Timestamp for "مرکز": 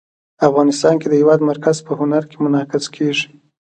1.51-1.77